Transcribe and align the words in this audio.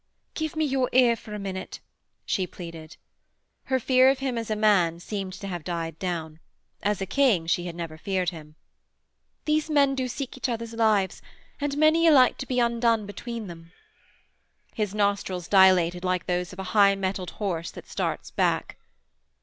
'Give 0.33 0.55
me 0.55 0.65
your 0.65 0.89
ear 0.93 1.15
for 1.15 1.35
a 1.35 1.37
minute,' 1.37 1.79
she 2.25 2.47
pleaded. 2.47 2.97
Her 3.65 3.79
fear 3.79 4.09
of 4.09 4.17
him 4.17 4.35
as 4.35 4.49
a 4.49 4.55
man 4.55 4.99
seemed 4.99 5.33
to 5.33 5.45
have 5.45 5.63
died 5.63 5.99
down. 5.99 6.39
As 6.81 7.01
a 7.01 7.05
king 7.05 7.45
she 7.45 7.65
had 7.67 7.75
never 7.75 7.99
feared 7.99 8.31
him. 8.31 8.55
'These 9.45 9.69
men 9.69 9.93
do 9.93 10.07
seek 10.07 10.35
each 10.35 10.49
other's 10.49 10.73
lives, 10.73 11.21
and 11.59 11.77
many 11.77 12.07
are 12.07 12.13
like 12.13 12.39
to 12.39 12.47
be 12.47 12.59
undone 12.59 13.05
between 13.05 13.45
them.' 13.45 13.73
His 14.73 14.95
nostrils 14.95 15.47
dilated 15.47 16.03
like 16.03 16.25
those 16.25 16.51
of 16.51 16.57
a 16.57 16.63
high 16.73 16.95
mettled 16.95 17.29
horse 17.37 17.69
that 17.69 17.87
starts 17.87 18.31
back. 18.31 18.77